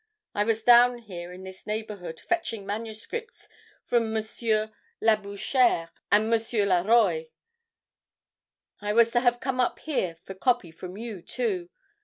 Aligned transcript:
I 0.33 0.43
was 0.45 0.63
down 0.63 0.97
here 0.97 1.31
in 1.31 1.43
this 1.43 1.67
neighborhood 1.67 2.19
fetching 2.19 2.65
manuscripts 2.65 3.47
from 3.83 4.17
M. 4.17 4.23
Labouchere 4.99 5.91
and 6.11 6.33
M. 6.33 6.39
Laroy. 6.67 7.29
I 8.81 8.93
was 8.93 9.11
to 9.11 9.19
have 9.19 9.39
come 9.39 9.59
up 9.59 9.77
here 9.77 10.15
for 10.23 10.33
copy 10.33 10.71
from 10.71 10.97
you, 10.97 11.21
too. 11.21 11.69